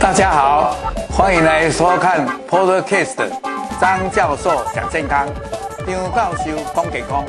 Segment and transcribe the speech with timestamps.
[0.00, 0.76] 大家好，
[1.08, 3.30] 欢迎来收看 Podcast
[3.80, 5.28] 张教授讲健康，
[5.86, 7.24] 张教授讲健康。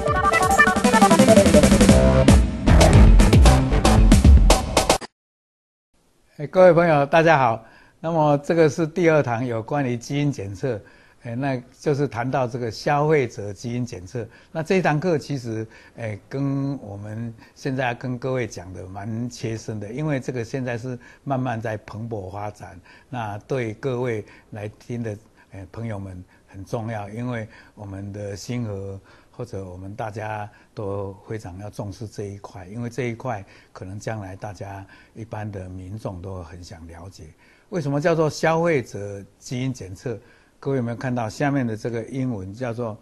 [6.50, 7.64] 各位朋友，大家好。
[8.00, 10.82] 那么这个是第二堂有关于基因检测。
[11.26, 14.28] 哎，那就是谈到这个消费者基因检测。
[14.52, 15.66] 那这一堂课其实，
[15.98, 22.80] 哎，跟我们现在跟各位讲的蛮切身的，因为这个现在是慢慢在蓬勃发展。
[23.10, 25.18] 那对各位来听的，
[25.50, 37.24] 哎，朋友们很重要，因为我们的星河或者我们大家都非常要重视这一块，因为这一块可能将来大家一般的民众都很想了解，
[37.70, 40.20] 为什么叫做消费者基因检测？
[40.60, 42.98] 各位有没有看到下面的这个英文叫做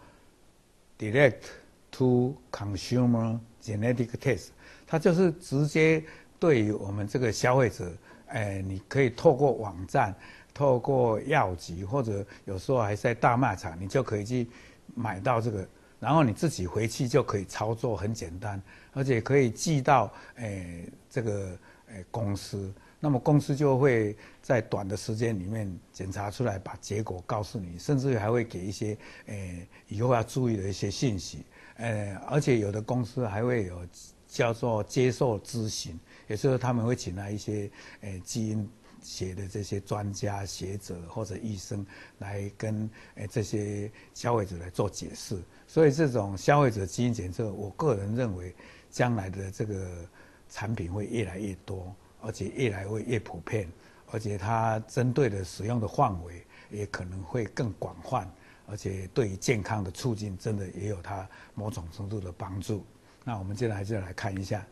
[1.00, 1.36] “Direct
[1.92, 4.48] to Consumer Genetic Test”？
[4.86, 6.04] 它就是直接
[6.40, 7.92] 对于我们这个消费者，
[8.28, 10.14] 哎，你可以透过网站、
[10.54, 14.48] 透过药局，或者有时候还是在大卖场，你就可以去
[14.94, 15.66] 买到这个，
[16.00, 21.58] 然后你自己回去就可以操作，很简单，而且可以寄到哎这个
[21.90, 22.74] 哎公司。
[23.04, 31.40] 那么公司就会在短的时间里面检查出来，把结果告诉你，甚至还会给一些呃以后要注意的一些信息，
[31.76, 33.86] 呃，而且有的公司还会有
[34.26, 38.70] 叫做接受咨询，也就是他们会请来一些呃基因
[39.02, 41.86] 学的这些专家学者或者医生
[42.20, 45.38] 来跟呃这些消费者来做解释，
[45.68, 48.56] 所以这种消费者基因检测，我个人认为
[48.90, 50.08] 将来的这个
[50.50, 51.94] 产品会越来越多。
[52.26, 53.68] 而且越来会越普遍，
[54.10, 58.28] 而且它针对的使用的范围也可能会更广泛，
[58.66, 62.84] 而且对于健康的促进，真的也有它某种程度的帮助。
[63.26, 64.66] 那我们接下来就来看一下，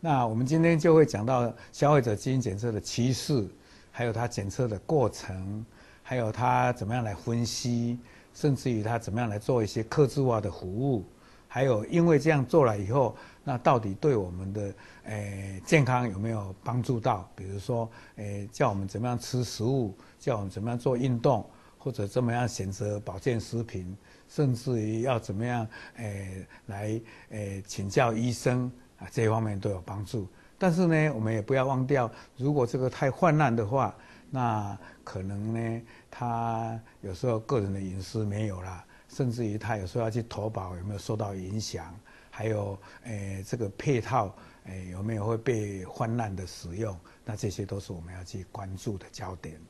[0.00, 3.48] 那我们今天就会讲到消费者基因检测的趋势，
[3.90, 5.64] 还有它检测的过程，
[6.02, 7.98] 还有它怎么样来分析，
[8.34, 11.04] 甚至于它怎么样来做一些客制化的服务，
[11.52, 13.14] 还有因为这样做了以后。
[13.42, 14.72] 那到底对我们的
[15.04, 17.28] 诶、健康有没有帮助到？
[17.34, 21.44] 比如说，诶、叫我们怎么样吃食物，叫我们怎么样做运动，
[21.78, 23.96] 或者怎么样选择保健食品，
[24.28, 25.66] 甚至于要怎么样
[25.96, 27.00] 诶、来
[27.30, 30.28] 诶、请教医生啊，这一方面都有帮助。
[30.58, 33.92] 但是呢，我们也不要忘掉，如果这个太泛滥的话，
[34.30, 41.94] 那可能呢，他有时候个人的隐私没有了，甚至于他有时候要去投保，有没有受到影响？
[42.30, 44.34] 还有，诶，这个配套，
[44.64, 46.96] 诶，有没有会被泛滥的使用？
[47.24, 49.60] 那这些都是我们要去关注的焦点。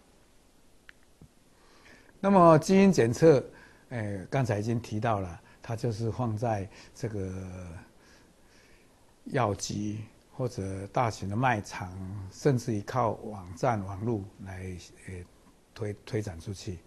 [2.21, 3.43] 那么基因检测，
[3.89, 7.33] 诶，刚才已经提到了，它就是放在这个
[9.25, 10.01] 药局
[10.31, 11.91] 或者大型的卖场，
[12.31, 15.25] 甚至于靠网站、网络来诶
[15.75, 16.79] 推推展出去。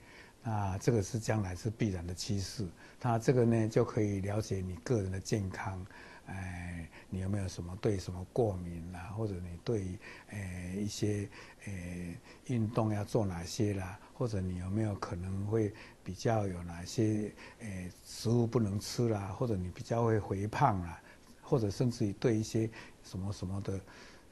[0.44, 2.68] 啊这个是将来是必然的趋势。
[3.02, 5.86] 那这个呢，就可以了解你个人的健康，
[6.26, 9.98] 哎，你有没有什么对什么过敏啦，或者你对
[10.30, 11.30] 诶一些
[11.66, 12.18] 诶
[12.48, 15.74] 运动要做哪些啦，或者你有没有可能会
[16.04, 21.02] 比较有哪些诶食物不能吃啦，或者你比较会肥胖啦，
[21.42, 22.70] 或者甚至于对一些
[23.04, 23.80] 什么什么的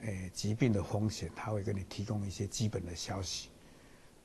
[0.02, 3.50] 诶疾病的风险，他会给你提供一些基本的消息。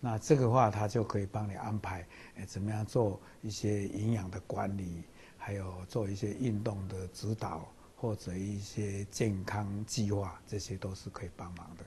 [0.07, 2.07] 那这个话，他就可以帮你安排，
[2.37, 5.03] 诶，怎么样做一些营养的管理，
[5.37, 11.85] 还有做一些运动的指导，或者一些健康计划，这些都是可以帮忙的。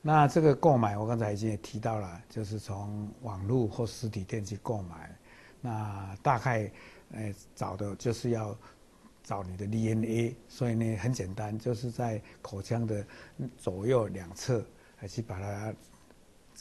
[0.00, 5.14] 那这个购买，我刚才已经也提到了，就是从网络或实体店去购买。
[5.60, 6.72] 那大概，
[7.10, 8.56] 诶，找的就是要
[9.22, 13.04] 找你的 DNA，所以呢，很简单，就是在口腔的
[13.58, 14.64] 左右两侧，
[14.96, 15.74] 还是把它。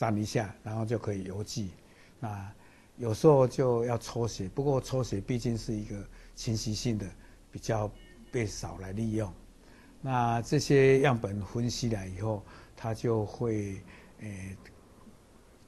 [0.01, 1.71] 粘一下，然后就可以邮寄。
[2.19, 2.51] 那
[2.97, 5.95] 有时候就要抽血，不过抽血毕竟是一个
[6.35, 7.05] 侵袭性的，
[7.51, 7.89] 比较
[8.31, 9.31] 被少来利用。
[10.01, 12.43] 那这些样本分析了以后，
[12.75, 13.81] 它就会
[14.19, 14.57] 诶、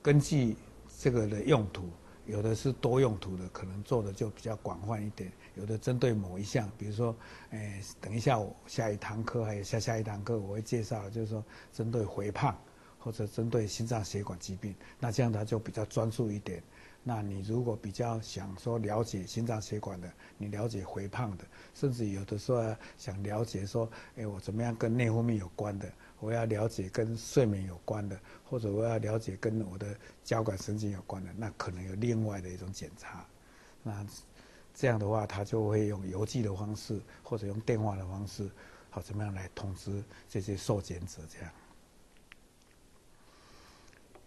[0.01, 0.56] 根据
[1.00, 1.89] 这个的用途，
[2.25, 7.15] 有的是多用途的，可能做的就比较广泛一点；有的针对某一项，比如说
[7.51, 12.56] 诶、等一下我下一堂课还有下下一堂课我会介绍，就是说针对肥胖。
[13.03, 16.63] 或者针对心脏血管疾病，那这样它就比较专注一点。
[17.03, 25.91] 那你如果比较想说了解心脏血管的，你了解肥胖的，甚至有的时候想了解说，哎，我怎么样跟内分泌有关的，
[26.21, 33.27] 我要了解跟睡眠有关的，或者我要了解跟我的交感神经有关的，那可能有另外的一种检查。
[33.83, 34.06] 那
[34.73, 38.49] 这样的话，他就会用邮寄的方式，或者用电话的方式，
[38.89, 41.53] 好怎么样来通知这些受检者这样。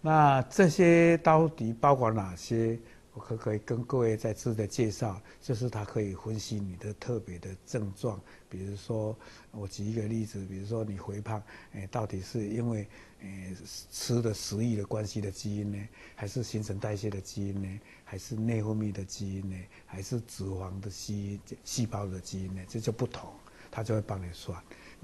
[0.06, 2.78] 那这些到底包括哪些？
[3.12, 9.18] 我可可以跟各位再次的介绍，就是它可以分析你的特别的症状，比如说
[9.50, 11.42] 我举一个例子，比如说你肥胖，
[11.72, 12.86] 诶，到底是因为
[13.20, 13.52] 诶
[13.90, 19.56] 吃的食欲的关系的基因呢，还是新陈代谢的基因呢，还是内分泌的基因呢，
[19.86, 22.62] 还是脂肪的基因细胞的基因呢？
[22.68, 23.32] 这就不同，
[23.72, 24.56] 它就会帮你算。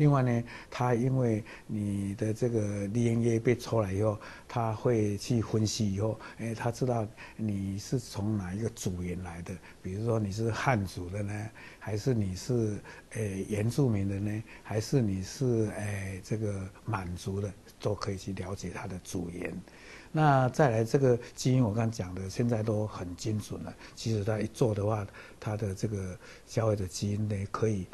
[0.02, 4.18] 另外呢，他因为你的这个 DNA 被抽来以后，
[4.48, 7.06] 他会去分析以后，哎，他知道
[7.36, 17.48] 你是从哪一个族源来的，比如说你是汉族的呢，还是你是诶原住民的呢，还是你是诶这个满族的，
[17.80, 19.54] 都可以去了解他的族源。
[20.10, 23.72] 那再来这个基因，我刚讲的现在都很精准了。
[23.94, 25.06] 其实他一做的话，
[25.38, 27.86] 他的这个消费者基因呢，可以。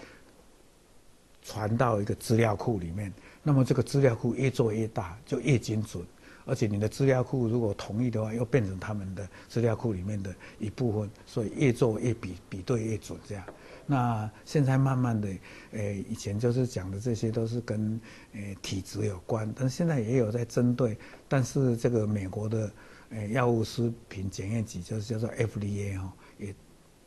[1.49, 3.11] 传到一个资料库里面，
[3.43, 6.05] 那么这个资料库越做越大，就越精准。
[6.45, 13.19] 而且你的资料库如果同意的话，又变成他们的资料库里面的一部分，所以越做越比比对越准。
[13.27, 13.45] 这样，
[13.87, 15.29] 那现在慢慢的，
[15.73, 17.99] 诶，以前就是讲的这些都是跟
[18.33, 20.99] 诶体质有关，但是现在也有在针对。
[21.29, 22.71] 但是这个美国的
[23.11, 26.55] 诶药物食品检验局就是叫做 FDA 哦，也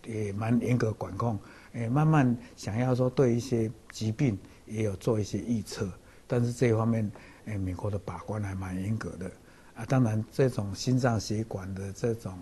[0.06, 1.40] 也蛮严格管控。
[1.74, 5.90] 诶，慢慢想要说对一些疾病也有做一些预测，
[6.28, 7.10] 但是这一方面，
[7.46, 9.32] 诶，美国的把关还蛮严格的
[9.74, 9.86] 啊。
[9.86, 12.38] 当然，这种心脏血管的这种，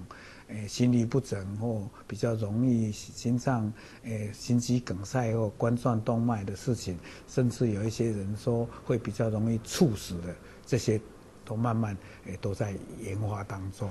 [0.48, 3.72] 诶，心律不整或比较容易心脏，
[4.04, 6.98] 诶，心肌梗塞或冠状动脉的事情，
[7.28, 10.36] 甚至有一些人说会比较容易猝死的，
[10.66, 11.00] 这些
[11.46, 13.90] 都慢慢诶都在研发当中。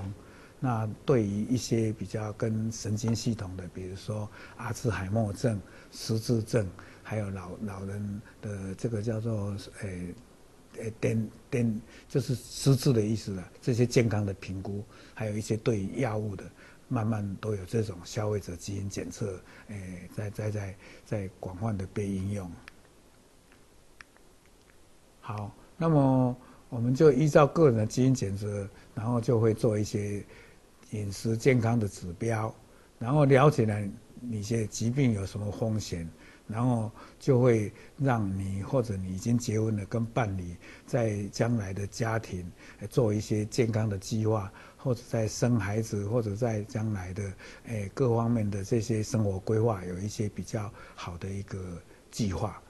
[0.61, 5.57] 那对于一些比较跟神经系统的，比如说阿兹海默症、
[5.89, 6.67] 失智症，
[7.01, 10.13] 还有老老人的这个叫做诶
[10.79, 11.79] 诶癫癫，
[12.09, 13.51] 就是失智的意思了。
[13.61, 14.83] 这些健康的评估，
[15.13, 16.43] 还有一些对于药物的，
[16.89, 19.39] 慢慢都有这种消费者基因检测，
[19.69, 20.75] 诶，在在在
[21.05, 22.51] 在广泛的被应用。
[25.21, 26.35] 好，那么
[26.67, 30.21] 我们就依照个人的基因检测，然后就会做一些。
[30.91, 32.53] 饮食健康的指标，
[32.97, 33.79] 然后了解了
[34.19, 36.09] 你些疾病有什么风险，
[36.47, 40.55] 然后就会让你或者你已经结婚了跟伴侣
[40.85, 42.51] 在将来的家庭
[42.89, 47.23] 做一些健康的计划，或者在生孩子或者在将来的
[47.67, 51.81] 诶各方面的这些生活规划有一些比较好的一个
[52.11, 52.61] 计划。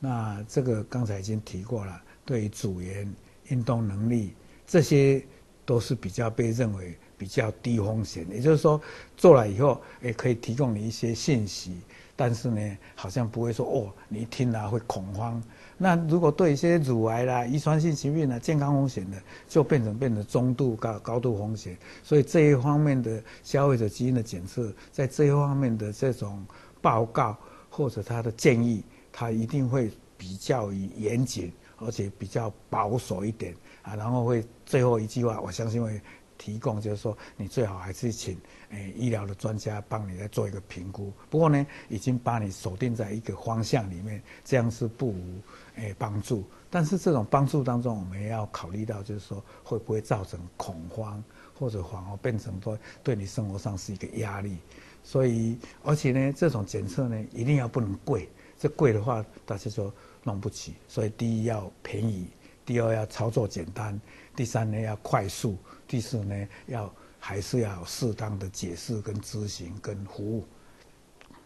[0.00, 3.10] 那这个刚才已经提过了，对于组员
[3.48, 4.34] 运动能力
[4.66, 5.24] 这些
[5.64, 6.98] 都是比较被认为。
[7.20, 8.80] 比较低风险，也就是说
[9.14, 11.78] 做了以后，也可以提供你一些信息，
[12.16, 15.42] 但是呢，好像不会说哦，你一听了会恐慌。
[15.76, 21.76] 那如果对一些乳癌啦、遗传性疾病啦、健康风险的，就变成变成中度高高度风险。
[22.02, 26.42] 所以这一方面的消费者基因的检测，在这一方面的这种
[26.80, 27.36] 报告
[27.68, 28.82] 或者他的建议，
[29.12, 33.94] 他一定会比较严谨，而且比较保守一点啊。
[33.94, 36.00] 然后会最后一句话，我相信会。
[36.40, 38.34] 提供就是说，你最好还是请
[38.70, 41.12] 诶、欸、医疗的专家帮你来做一个评估。
[41.28, 45.38] 不过呢，已经把你锁定在一个方向里面，这样是不无
[45.76, 46.42] 诶帮助。
[46.70, 51.22] 但是这种帮助当中，我们也要考虑到，就是说会不会造成恐慌，
[51.58, 54.56] 或者反而变成对对你生活上是一个压力。
[55.02, 58.28] 所以，而且呢，这种检测呢，一定要不能贵。
[58.58, 59.92] 这贵的话，大家说
[60.22, 60.74] 弄不起。
[60.88, 62.28] 所以，第一要便宜，
[62.70, 64.00] 第二要操作简单，
[64.36, 65.58] 第三呢要快速。
[65.88, 70.44] 第四呢，要还是要适当的解释、跟咨询、跟服务，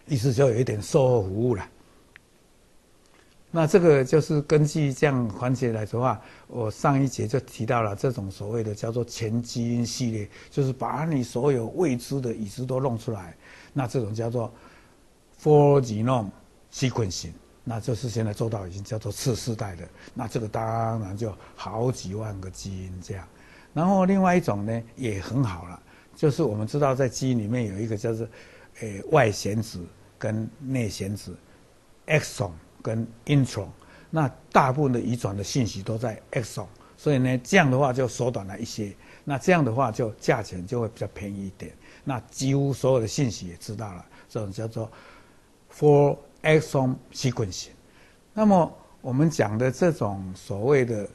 [0.07, 1.66] 意思就有一点售后服务了。
[3.50, 13.35] 那这个就是根据这样环节来说话，我上一节就提到了这种所谓的叫做全基因系列，就是把你所有未知的已知都弄出来。
[13.73, 14.52] 那这种叫做
[15.43, 16.28] Full Genome
[16.71, 17.33] Sequencing，
[17.64, 19.88] 那就是现在做到已经叫做次世代的。
[20.12, 23.26] 那这个当然就好几万个基因这样。
[23.73, 25.83] 然后另外一种呢也很好了，
[26.14, 28.28] 就是我们知道在基因里面有一个叫做，
[28.80, 29.85] 诶外显子
[30.16, 31.37] 跟内显子
[32.06, 33.66] ，exon 跟 intron，
[34.11, 36.66] 那大部分的遗传的信息都在 exon，
[36.97, 38.94] 所以呢这样的话就缩短了一些，
[39.25, 44.88] 那这样的话就价钱就会比较便宜一点，那几乎所有的信息也知道了，这种叫做
[45.76, 47.66] four exome sequence，。
[48.32, 51.08] 那么我们讲的这种所谓的。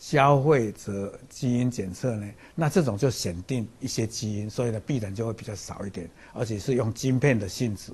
[0.00, 7.92] 消费者基因检测呢，那这种就选定一些基因，所以呢，必然就会比较少一点，而且是用晶片的性质。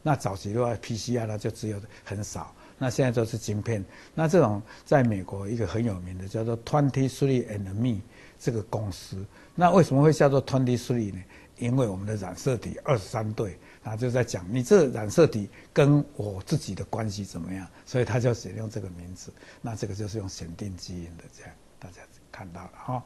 [0.00, 2.54] 那早期的话，PCR 呢就只有很少。
[2.78, 3.84] 那现在都是晶片。
[4.14, 8.02] 那这种在美国一个很有名的叫做 Twenty Three and Me
[8.38, 11.20] 这个公司，那为什么会叫做 Twenty Three 呢？
[11.56, 13.58] 因为我们的染色体二十三对，
[13.88, 19.32] 他就在讲你这染色体跟我自己的关系怎么样，所以他就选用这个名字。
[19.62, 23.02] 那这个就是用显定基因的，这样大家看到了哈。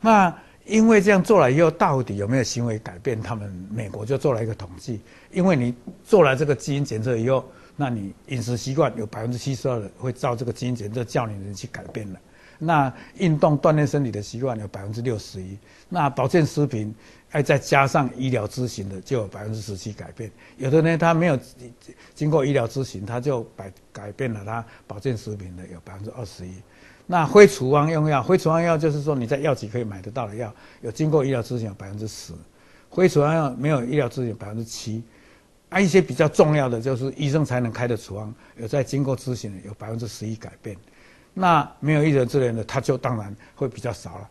[0.00, 3.20] 那因为这样做了以后，到底有没有行为改变？
[3.20, 5.74] 他们美国就做了一个统计，因为你
[6.04, 7.44] 做了这个基因检测以后，
[7.76, 12.20] 那你饮食习惯有百分之七十二的会照这个基因检测叫你人去改变了。
[12.64, 16.94] 那运动锻炼身体的习惯有百分之六十一，那保健食品
[17.28, 20.30] 还再加上医疗咨询的就有百分之十七改变。
[20.58, 21.36] 有的呢，他没有
[22.14, 26.52] 经过医疗咨询，他就改改变了他保健食品的有百分之二十一。
[27.04, 32.32] 那非处方用药，非处方药就是说你在药局可以买得到的药，有经过医疗咨询有百分之十，
[32.92, 35.02] 非处方药没有医疗咨询有百分之七，
[35.68, 40.76] 啊一些比较重要的就是医生才能开的处方，有在经过咨询的有百分之十一改变。
[41.34, 44.30] 那没有医疗资源的，他就当然会比较少了。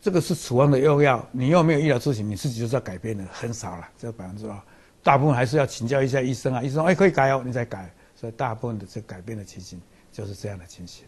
[0.00, 4.56] 这个是处方的用药，你又没有医疗咨询，你自己就是要改变的，很少了，这百分之二。
[5.02, 7.92] 大部分还是要请教一下医生啊，医生说哎可以改哦，你再改。
[8.18, 9.78] 所以大部分的这改变的情形
[10.10, 11.04] 就是这样的情形。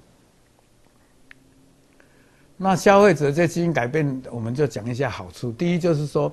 [2.57, 5.51] 那消费者这基因改变，我们就讲一下好处。
[5.51, 6.31] 第一就是说，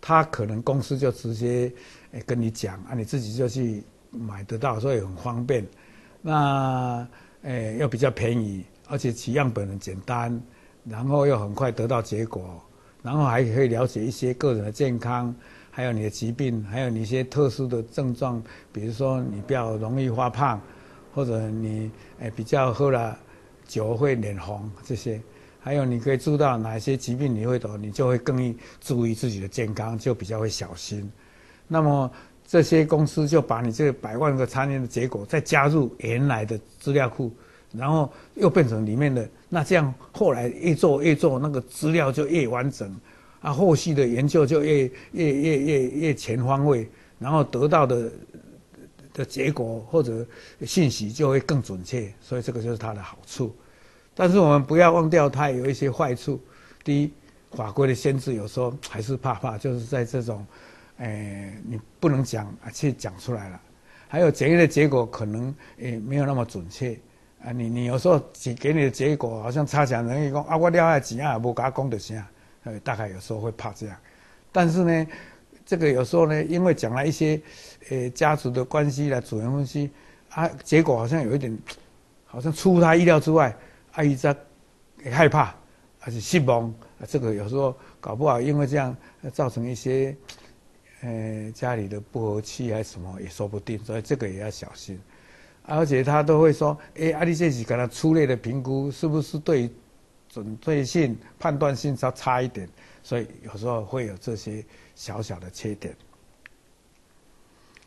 [0.00, 1.72] 他可能公司就直接
[2.26, 5.64] 跟你讲啊，你自己就去买得到，所以很方便。
[6.20, 7.06] 那
[7.42, 10.38] 诶，又比较便宜，而且取样本很简单，
[10.84, 12.62] 然后又很快得到结果，
[13.02, 15.34] 然后还可以了解一些个人的健康，
[15.70, 18.42] 还有你的疾病，还有你一些特殊的症状，
[18.72, 20.60] 比如说你比较容易发胖，
[21.14, 23.18] 或者你诶比较喝了
[23.66, 25.18] 酒会脸红这些，
[25.60, 31.10] 还有你可以知道哪些疾病你会得，你就会更注意自己的健康，就比较会小心。
[31.66, 32.10] 那么。
[32.50, 37.30] 这些公司就把你这百万个餐厅的结果再加入原来的资料库，
[37.70, 42.92] 然后又变成里面的，那这样后来越做越做，那个资料就越完整，
[43.40, 46.88] 啊，后续的研究就越越越越越全方位，
[47.20, 48.10] 然后得到的
[49.14, 50.26] 的结果或者
[50.62, 53.54] 信息就会更准确，所以这个就是它的好处。
[54.12, 56.40] 但是我们不要忘掉它有一些坏处。
[56.82, 57.12] 第一，
[57.52, 60.44] 法规的限制有时候还是怕怕，就是在这种。
[61.00, 63.58] 哎，你不能讲啊，去讲出来了。
[64.06, 66.92] 还有检验的结果可能诶没有那么准确
[67.42, 67.52] 啊。
[67.52, 72.26] 你你有时候给给你的结果好像差强人意，讲啊，我了解怎样也无甲讲的啥，
[72.64, 73.96] 呃，大概有时候会怕这样。
[74.52, 75.06] 但是呢，
[75.64, 77.40] 这个有时候呢，因为讲了一些
[77.88, 79.90] 呃家族的关系啦、主人关系
[80.28, 81.58] 啊，结果好像有一点，
[82.26, 83.56] 好像出乎他意料之外，
[83.92, 84.36] 阿姨在
[85.10, 85.54] 害怕，
[86.00, 87.08] 而且失望啊。
[87.08, 88.94] 这个有时候搞不好因为这样
[89.32, 90.14] 造成一些。
[91.02, 95.00] 呃，家里的不和气还是什么也说不定，所以这个也要小心。
[95.64, 99.70] 而且他都会说：“哎，阿里这是给他粗略的评估，是不是对
[100.28, 102.68] 准确性、判断性稍差一点？”
[103.02, 104.64] 所以有时候会有这些
[104.94, 105.94] 小小的缺点。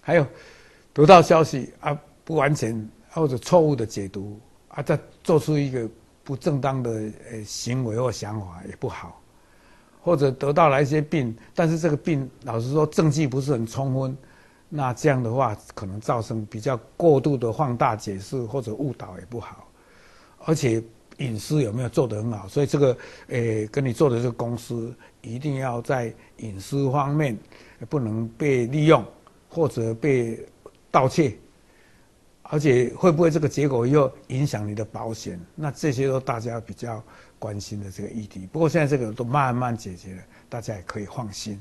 [0.02, 0.28] 还有
[0.94, 4.40] 得到消息啊不完全或者错误的解读
[4.70, 5.90] 啊，再做出一个
[6.24, 6.92] 不正当的
[7.32, 9.22] 呃行为或想法也不好。
[10.04, 14.18] 或者得到了一些病，但是这个病老实说证据不是很充分，
[14.68, 19.66] 那这样的话可能造成比较过度的放大解释或者误导也不好，
[20.46, 20.84] 而且
[21.20, 22.48] 隐私有没有做得很好？
[22.50, 27.38] 所以这个诶跟你做的这个公司一定要在隐私方面
[27.88, 29.06] 不能被利用
[29.48, 30.46] 或者被
[30.92, 31.38] 盗窃，
[32.54, 35.40] 而且会不会这个结果又影响你的保险？
[35.56, 37.04] 那这些都大家比较。
[37.40, 41.60] 关心的这个议题，不过现在这个都慢慢解决了，大家也可以放心。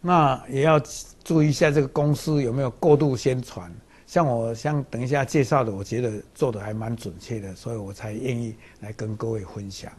[0.00, 0.80] 那也要
[1.22, 3.70] 注意一下这个公司有没有过度宣传。
[4.06, 9.92] 像我像等一下介绍的，我觉得做的还蛮准确的，所以我才愿意来跟各位分享。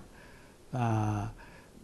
[0.72, 1.32] 那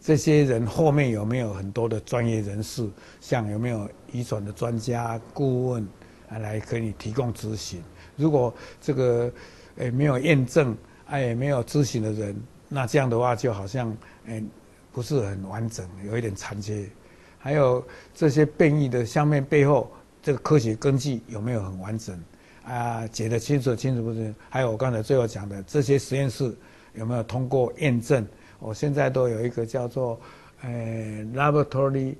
[0.00, 2.88] 这些人后面有没有很多的专业人士，
[3.20, 5.86] 像有没有遗传的专家顾问
[6.28, 7.82] 来给你提供咨询？
[8.16, 9.32] 如果这个。
[9.76, 10.76] 诶，没有验证，
[11.06, 12.36] 哎，也没有咨询的人，
[12.68, 14.44] 那这样的话就好像，诶，
[14.92, 16.86] 不是很完整，有一点残缺。
[17.38, 19.90] 还有这些变异的下面背后，
[20.22, 22.22] 这个科学根据有没有很完整？
[22.64, 24.34] 啊，解得清楚清楚不清？
[24.50, 26.54] 还有我刚才最后讲的这些实验室
[26.92, 28.26] 有没有通过验证？
[28.60, 30.20] 我现在都有一个叫做，
[30.62, 30.70] 呃
[31.34, 32.14] ，laboratory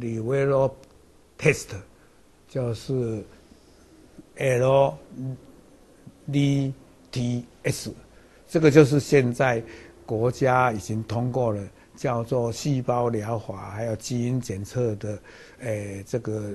[0.00, 0.72] developed
[1.38, 1.68] test，
[2.48, 3.22] 就是
[4.36, 4.96] L
[6.32, 6.72] D。
[7.14, 7.94] T S，
[8.48, 9.62] 这个就是现在
[10.04, 11.62] 国家已经通过了
[11.94, 15.16] 叫做细胞疗法，还有基因检测的，
[15.60, 16.50] 诶、这个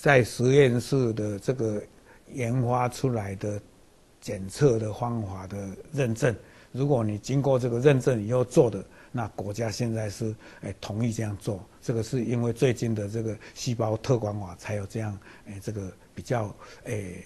[0.00, 1.80] 在实验室的这个
[2.32, 3.60] 研发出来的
[4.20, 6.34] 检测的方法的认证。
[6.74, 11.64] 如果你经过这个认证以后做的，那国家现在是诶、同意这样做。
[11.80, 15.16] 这个是因为最近的这个细胞特管法才有这样
[15.46, 16.52] 诶、这个比较
[16.82, 17.24] 诶、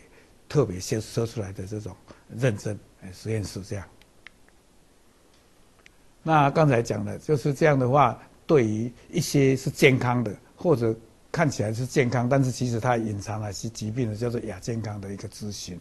[0.50, 1.97] 特别先设出来的这种
[2.37, 3.88] 认证诶、实验室这样。
[6.23, 10.95] 那刚才讲的就是这样的话，对于一些是健康的，或者
[11.33, 15.81] 看起来是健康，但是其实它隐藏了是疾病的，叫做亚健康的一个咨询。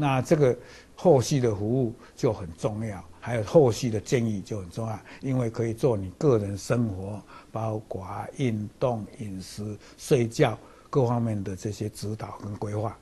[0.00, 0.56] 那这个
[0.94, 10.56] 后续的服务就很重要，还有后续的建议就很重要，因为可以做你个人生活，包括运动、饮食、睡觉
[10.88, 12.96] 各方面的这些指导跟规划。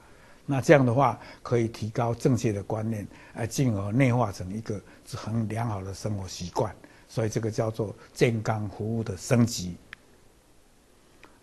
[0.46, 4.80] 那这样的话，可以提高正确的观念，而进而内化成一个
[5.14, 6.74] 很良好的生活习惯。
[7.08, 9.76] 所以这个叫做健康服务的升级。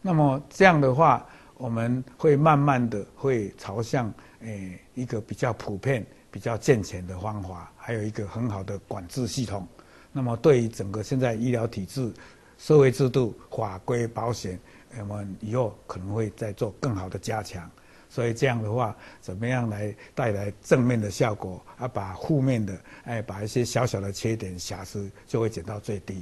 [0.01, 1.23] 那么这样的话，
[1.57, 4.11] 我们会慢慢的会朝向
[4.43, 9.67] 诶一个比较普遍、比较健全的方法，还有一个很好的管制系统。
[10.11, 12.13] 那么对于整个现在医疗体制、
[12.57, 14.59] 社会制度、法规、保险，
[14.99, 17.69] 我们以后可能会再做更好的加强。
[18.09, 21.59] 所以这样的话，怎么样来带来正面的效果？
[21.77, 26.21] 啊，把负面的，哎，把一些小小的缺点瑕疵就会减到最低。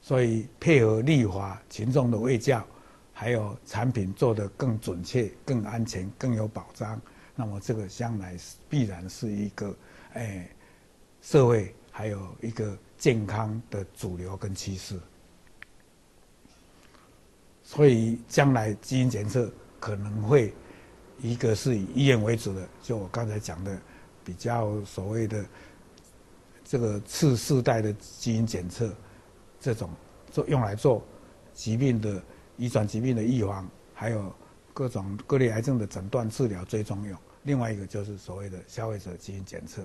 [0.00, 2.66] 所以配合立法、群众的卫教，
[3.20, 6.98] 还有产品做得更准确、更安全、更有保障，
[7.36, 8.34] 那么这个将来
[8.66, 9.76] 必然是一个，
[10.14, 10.48] 哎，
[11.20, 14.98] 社会还有一个健康的主流跟趋势。
[17.62, 19.52] 所以将来基因检测。
[19.78, 20.52] 可能会，
[21.20, 23.78] 一个是以医院为主的，就我刚才讲的，
[24.24, 25.44] 比较所谓的
[26.64, 28.94] 这个次世代的基因检测，
[29.58, 29.90] 这种
[30.30, 31.02] 做用来做
[31.54, 32.22] 疾病的
[32.60, 34.30] 遗传疾病的预防，还有
[34.74, 37.18] 各种各类癌症的诊断、治疗、追踪用。
[37.44, 39.82] 另外一个就是所谓的消费者基因检测，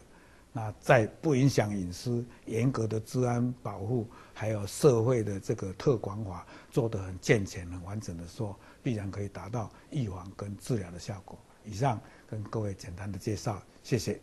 [0.51, 11.39] 那在不影响隐私、严格的治安保护，还有社会的这个特管法做得很健全、很完整的说，必然可以达到预防跟治疗的效果。
[11.63, 14.19] 以上跟各位简单的介绍，谢谢。